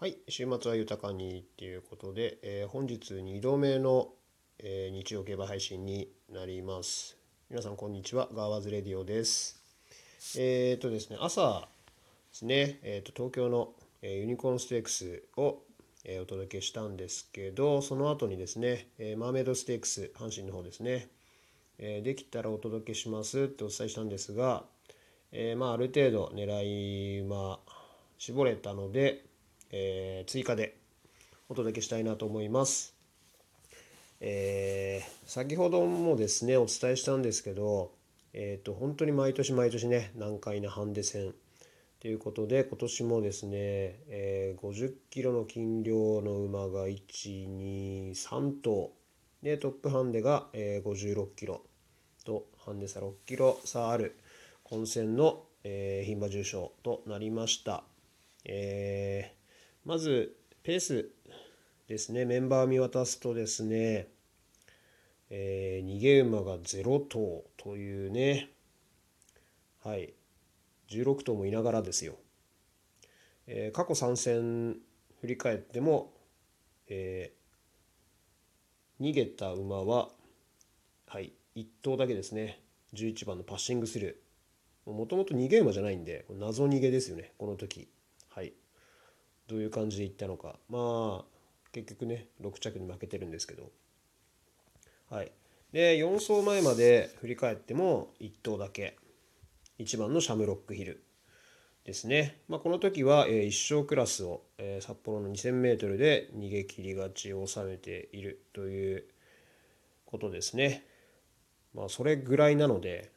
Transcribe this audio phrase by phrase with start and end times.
[0.00, 4.10] はい、週末は豊かにっていうことで、えー本日2度目の、
[4.60, 7.16] えー日曜競馬配信になります。
[7.50, 9.60] 皆さんこんにちは、ガーワーズレディオです。
[10.38, 11.66] えっ、とですね、朝で
[12.30, 15.62] すね、えー、と東京の、えユニコーンステークスを、
[16.04, 21.08] えお届けしたんですけど、その後にですね、えマーメイドステークス、阪神の方ですね、
[21.78, 24.62] えできたらお届けしますってお伝えしたんですが、
[25.32, 27.58] えまあ、ある程度狙い馬
[28.18, 29.24] 絞れたので、
[29.70, 30.76] えー追加で
[31.48, 32.94] お届けしたいなと思います。
[34.20, 37.92] えー先ほどもですねお伝えしたんですけど、
[38.32, 41.34] えー、と本当に毎年毎年ね難解なハンデ戦
[42.00, 43.52] ということで今年もですね、
[44.08, 48.92] えー50キロの斤量の馬が123頭
[49.42, 51.62] でトップハンデが、えー56キロ
[52.24, 54.18] とハンデ差6キロ差ある
[54.64, 57.82] 混戦の、えー牝馬重賞となりました。
[58.44, 59.37] えー
[59.84, 61.10] まずペース
[61.86, 62.24] ですね。
[62.24, 64.08] メンバー見渡すとですね、
[65.30, 68.50] えー逃げ馬が0頭というね
[69.84, 70.12] はい
[70.90, 72.16] 16頭もいながらですよ、
[73.46, 74.76] えー過去3戦
[75.20, 76.12] 振り返っても、
[76.88, 77.38] えー
[79.00, 80.08] 逃げた馬は
[81.06, 82.60] はい1頭だけですね。
[82.94, 84.90] 11番のパッシングスルー。
[84.90, 87.88] もともと逃げ馬じゃないんで謎逃げですよねこの時。
[88.28, 88.52] はい。
[89.48, 90.56] どういう感じでいったのか。
[90.68, 91.24] まあ
[91.72, 93.70] 結局ね6着に負けてるんですけど。
[95.10, 95.32] はい。
[95.72, 98.96] で4走前まで振り返っても1頭だけ。
[99.78, 101.02] 1番のシャムロックヒル。
[101.84, 109.04] ですね、まあ、この時は、えー一生クラスを、え札幌の 2000m で逃げ切り勝ちを収めているという
[110.04, 110.84] ことですね。
[111.74, 113.10] まあそれぐらいなので。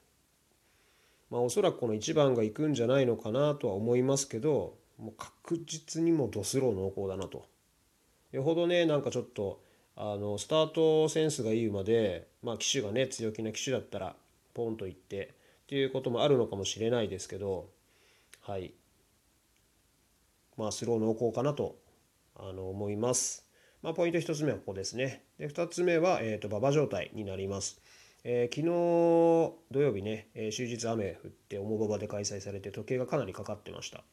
[1.32, 7.46] まあおそらくこの1番が行くんじゃないのかなとは思いますけどもう確実にもドスロー濃厚だなと
[8.32, 9.62] よほどねなんかちょっと
[9.96, 14.16] あのスタートセンスがいい馬でまあ騎手がね強気な騎手だったら
[14.54, 17.70] ポンと行ってっていうこともあるのかもしれないですけど
[18.42, 18.74] はい
[20.58, 21.76] まあスロー濃厚かなと
[22.36, 23.46] あの思います。
[23.82, 25.24] まあ、ポイント1つ目はここですね。
[25.40, 27.82] で2つ目は、えー、と馬場状態になります。
[28.24, 34.04] えー昨日土曜日ね、えー終日雨降って重馬場で開催されて時計がかなりかかってました。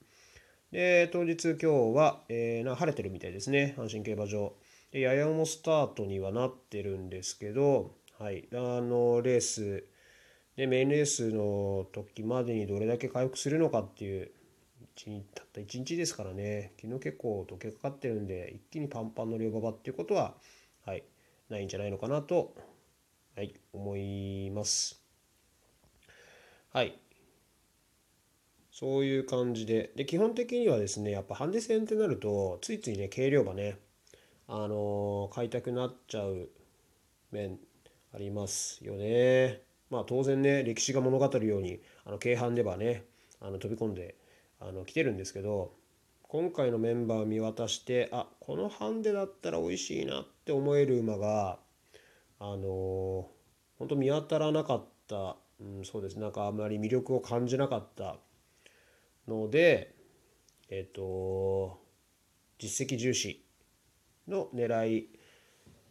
[0.72, 3.74] で当日今日は、えーな晴れてるみたいですね。
[3.78, 4.52] 阪神競馬場。
[4.92, 9.84] でやや重スタートにはなってるんですけど、はい、あのレース。
[10.56, 14.30] でメインレースの時までにどれだけ回復するのかっていう
[14.96, 16.72] 日たった1日ですからね。
[16.80, 20.34] 昨日結構時計かかってるんで一気にパンパンの両馬場っていうことは、
[20.84, 21.04] はい、
[21.48, 22.54] ないんじゃないのかなと、
[23.36, 25.00] はい、思います。
[26.72, 26.98] はい。
[28.78, 29.90] そういう感じで。
[29.96, 33.76] で、基本的にはですね、やっぱハンデ戦ってなると、ついついね、軽量馬ね、
[34.46, 36.48] あのー買いたくなっちゃう
[37.32, 37.58] 面
[38.14, 39.62] ありますよね。
[39.90, 43.04] まあ当然ね、歴史が物語るように、あの、軽ハンデ馬ね、
[43.40, 44.14] あの飛び込んで、
[44.60, 45.72] あの、来てるんですけど、
[46.22, 51.58] 今回のメンバーを見渡して、あ、このハンデだったら美味しいなって思える馬が、
[52.38, 53.24] あのー
[53.78, 58.18] 本当見当たらなかった、うん、そうですなんかあんまり魅力を感じなかった
[59.28, 59.94] ので
[60.70, 61.80] えっ、と
[62.58, 63.44] 実績重視
[64.26, 65.08] の狙い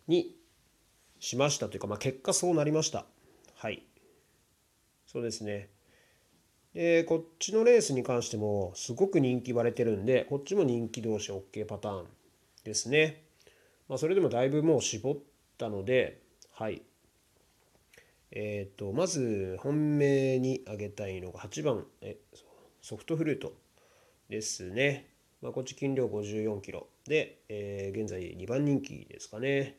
[0.08, 0.36] に
[1.20, 3.06] しましたというか、まあ、結果そうなりました。
[3.56, 3.84] はい。
[5.08, 5.70] そうですね。
[6.74, 12.06] でこっちのレースに関してもすごく人気割れてるんでこっちも人気同士 OK パターン
[12.64, 13.24] ですね。
[13.90, 15.18] まあそれでもだいぶもう絞っ
[15.58, 16.22] たので
[16.52, 16.84] はい。
[18.32, 21.86] えー、とまず本命に挙げたいのが8番。
[22.02, 22.18] え
[22.82, 23.54] ソフトフルート
[24.30, 25.08] ですね、
[25.42, 26.88] まあ、こっち斤量54キロ。
[27.08, 29.78] で、えー現在2番人気ですかね。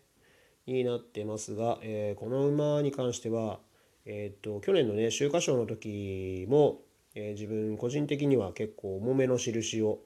[0.67, 3.61] になってますが、えーこの馬に関しては、
[4.05, 6.81] えー、と去年のね秋華賞の時も、
[7.15, 10.01] えー自分個人的には結構重めの印を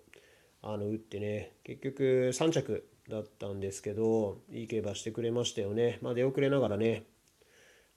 [0.63, 7.05] あの打ってね結局3着だったんですけどいい競馬してくれましたよね、まあ、出遅れながらね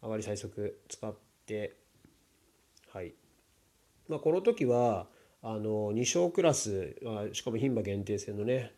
[0.02, 1.16] 上がり最速使っ
[1.46, 1.76] て
[2.92, 3.14] はい。
[4.08, 5.08] まあこの時は
[5.42, 6.96] あの2勝クラス
[7.34, 8.74] しかも牝馬限定戦のね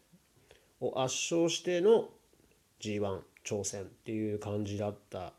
[0.81, 2.09] を圧勝しての
[2.81, 5.33] G1 挑戦っていう感じだった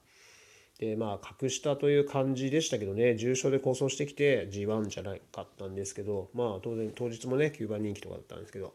[0.79, 8.75] でまあ格下という感じでしたけどね重賞で構想してきて G1 じゃなかったんですけどまあ当然当日もね9番人気とかだったんですけど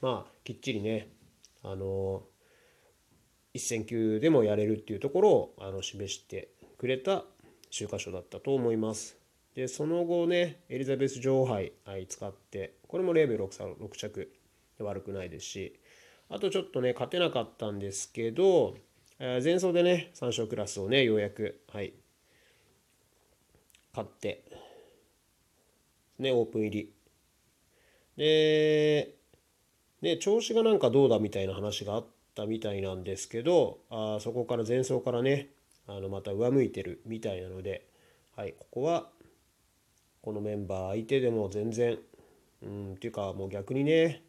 [0.00, 1.08] まあきっちりね
[1.62, 2.22] あの
[3.54, 7.24] 一戦級でもやれるっていうところをあの示してくれた
[7.70, 9.23] 秋華賞だったと思います。
[9.54, 14.32] でその後ねエリザベス女王杯、はい、使ってこれも0秒63 6着。
[14.80, 15.80] 悪くないですし。
[16.28, 18.76] あとちょっとね勝てなかったんですけど、
[19.18, 21.92] え、前走でね3勝クラスをねようやくはい。
[23.92, 24.44] 勝って
[26.18, 26.92] ねオープン入り。
[28.16, 29.14] で
[30.02, 35.50] ね調子がなんかどうだみたいな話があったみたいなんですけどあそこから前走からね
[35.86, 37.86] あのまた上向いてるみたいなので
[38.36, 39.08] はいここは
[40.24, 41.98] このメンバー相手でも全然
[42.62, 44.22] うんっていうかもう逆にね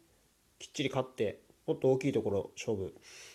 [0.58, 2.94] きっちり勝ってもっと大きいところ勝負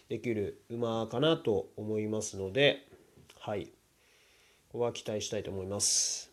[0.09, 2.87] できる馬かなと思いますので
[3.39, 3.65] はい
[4.71, 6.31] ここは期待したいと思います。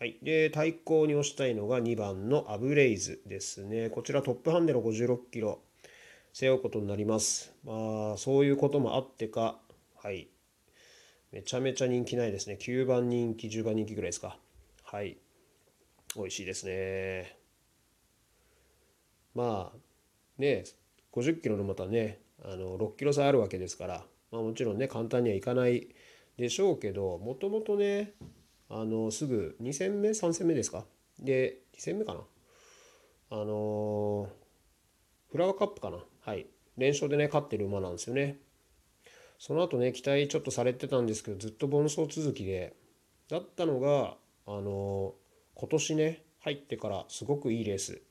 [0.00, 3.90] はい、で対抗に押したいのが2番のアブレイズですね。
[3.90, 5.60] こちらトップハンデの56キロ
[6.32, 7.54] 背負うことになります。
[7.64, 9.56] まあそういうこともあってか、
[10.02, 10.28] はい、
[11.30, 12.58] めちゃめちゃ人気ないですね。
[12.60, 14.36] 9番人気、10番人気ぐらいですか。
[14.82, 15.16] はい、
[16.16, 17.38] 美味しいですね。
[19.34, 19.78] まあ
[20.38, 20.64] ね
[21.12, 25.88] 50キロのまたねあの6キロ差あるわけですから、まあ、もちろんね簡単にはいかない
[26.36, 28.12] でしょうけどもともとね
[28.68, 30.84] あのすぐ2戦目3戦目ですか？
[31.18, 32.20] で2戦目かな？
[33.30, 34.28] あの
[35.30, 35.98] フラワーカップかな？
[36.20, 36.46] はい。
[36.76, 38.38] 連勝でね勝ってる馬なんですよね。
[39.38, 42.74] その後ね期待ちょっとされてたんですけどずっと盆走続きで。
[43.30, 45.14] だったのがあの
[45.54, 48.02] 今年ね入ってからすごくいいレース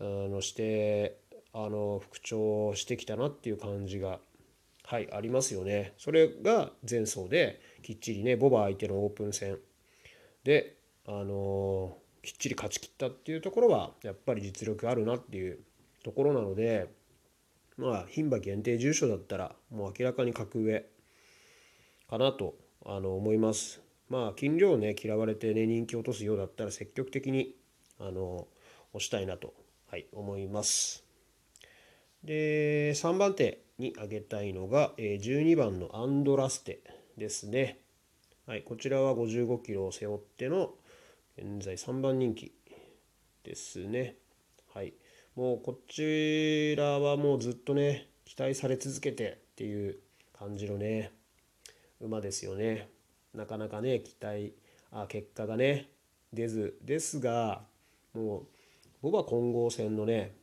[0.00, 1.18] あのして
[1.52, 4.20] あの復調してきたなっていう感じが
[4.84, 5.92] はいありますよね。
[5.98, 9.58] それが前走できっちりねボバ相手のオープン戦
[10.44, 10.76] で
[11.06, 15.58] あの、きっちり勝ちきったっていうところはやっぱり実力あるなっていう
[16.04, 16.88] ところなので
[17.76, 20.84] まあ牝馬限定重賞だったらもう明らかに格上
[22.10, 23.87] かなとあの思います。
[24.08, 27.54] まあ斤量ね嫌われてね人気落とすようだったら積極的に
[28.00, 28.46] あの
[28.92, 29.54] 押したいなと、
[29.90, 31.04] はい、思います。
[32.24, 36.80] で3番手に挙げたいのが12番のアンドラステ
[37.16, 37.78] ですね。
[38.46, 40.72] はい、こちらは55キロを背負っての
[41.36, 42.52] 現在3番人気
[43.44, 44.16] ですね。
[44.74, 44.94] はい、
[45.36, 49.98] もうこちらはもうずっとね期待され続けてっていう
[50.38, 51.12] 感じのね
[52.00, 52.88] 馬ですよね。
[53.38, 54.52] なかなかね期待
[54.90, 55.88] あ結果がね
[56.32, 57.62] 出ずですが
[58.12, 58.46] もう
[59.00, 60.34] 僕は混合戦のね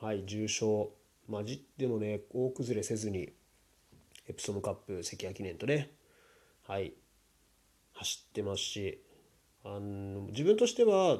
[0.00, 0.90] はい重賞
[1.28, 3.30] まじってもね大崩れせずに
[4.28, 5.90] エプソムカップ関谷記念とね
[6.66, 6.94] はい
[7.92, 8.98] 走ってますし
[9.62, 11.18] あの自分としては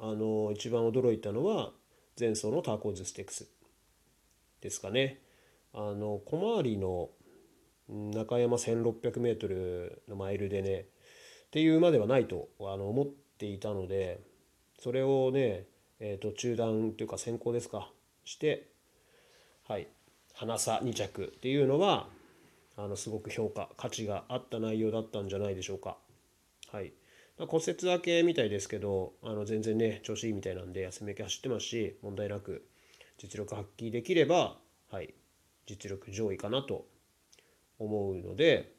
[0.00, 1.70] あの一番驚いたのは
[2.18, 3.46] 前走のターコーズステックス
[4.60, 5.20] ですかね。
[5.72, 7.10] あの小回りの
[7.88, 10.84] 中山 1600m のマイルでねっ
[11.50, 14.20] ていう馬ではないとあの思っていたので
[14.78, 15.64] それをね、
[15.98, 17.90] えー、と中断というか先行ですか
[18.24, 18.68] して
[19.66, 19.88] はい
[20.34, 22.06] 花差2着っていうのは
[22.76, 25.96] あのすごく評価価値があった内容だったんじゃないでしょうか。
[26.70, 26.92] はい、
[27.38, 32.64] 骨折明けみたいですけどあの全然ね調子いいみたいなんで休み明け走ってますし問題なく
[33.16, 34.56] 実力発揮できれば、
[34.90, 35.12] はい、
[35.66, 36.86] 実力上位かなと
[37.78, 38.72] 思うので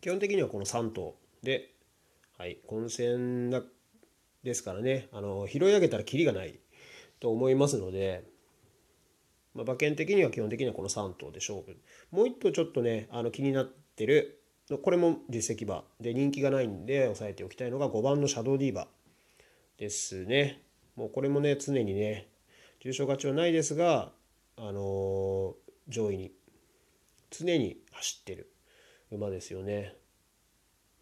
[0.00, 1.70] 基本的にはこの3頭で、
[2.38, 3.62] はい、混戦だ
[4.42, 6.58] ですからねあの拾い上げたらキリがない
[7.20, 8.24] と思いますので
[9.54, 11.78] まあ、馬券的には基本的にはこの3頭で勝負。
[12.10, 14.40] もう1頭ちょっとねあの気になってる
[14.82, 15.84] これも実績馬。
[16.00, 18.88] で人気がないんで押さえておきたいのが5番のシャドウディーバ
[19.78, 20.60] ですね。
[20.96, 22.28] もうこれもね常にね
[22.80, 24.10] 重賞勝ちはないですが
[24.56, 25.54] あのー、
[25.88, 26.32] 上位に
[27.38, 28.52] 常に走ってる
[29.10, 29.94] 馬ですよね。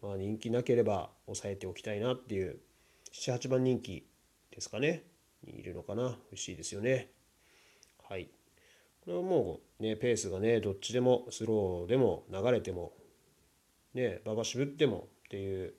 [0.01, 2.59] まあ人気なければ抑えておきたいなっていう
[3.13, 4.07] 78番人気
[4.51, 5.03] ですかね。
[5.45, 6.09] にいるのかな。
[6.09, 7.09] 美味しいですよね。
[8.09, 8.29] はい。
[9.05, 12.93] これはもうねペースがねどっちでもスローでも流れても
[13.93, 15.73] ね馬場渋ってもっていう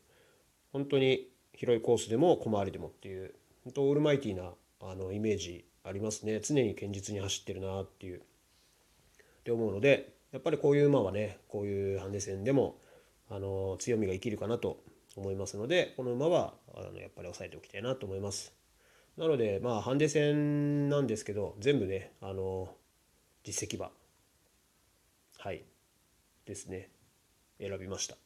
[0.72, 3.34] 本当に広いコースでも小回りでもっていう
[3.64, 6.40] 本当オールマイティーなあのイメージありますね。
[6.40, 8.20] 常に堅実に走ってるなっていう。
[8.20, 8.22] っ
[9.44, 12.80] て思うのでやっぱりこういう馬はねこういうハンデ戦でも
[13.30, 14.78] あの強みが生きるかなと
[15.16, 18.52] 思いますのでこの馬はあのやっぱり抑えておきたいなと思います。
[19.16, 22.68] なのでまあハンデ戦なんですけど全部ねあの
[23.44, 23.92] 実績馬。
[25.38, 25.62] はい。
[26.46, 26.90] ですね。
[27.60, 28.16] 選びました。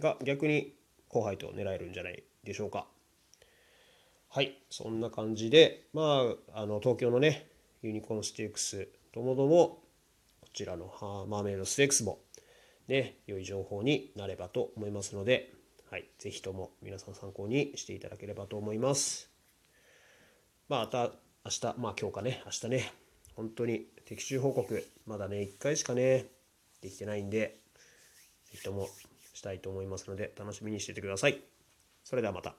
[0.00, 0.74] が逆に
[1.08, 2.86] 後輩と狙えるんじゃないでしょうか。
[4.28, 4.62] はい。
[4.70, 6.22] そんな感じでま
[6.54, 7.48] ああの東京のね
[7.82, 9.87] ユニコーンステークスともども
[10.58, 12.18] ちらのハーマーメイドステークスも
[12.86, 15.52] ね良い情報になればと思いますので
[15.90, 19.30] はい、ぜひとも皆さん参考にしていただければと思います。
[20.68, 21.12] まあ、あ
[21.46, 22.92] 明日まあ今日かね明日ね
[23.34, 26.26] 本当に的中報告まだね1回しかね
[26.82, 27.58] できてないんで
[28.50, 28.86] 是非とも
[29.32, 31.40] したいと思いますので楽しみにしててください
[32.04, 32.54] それではまた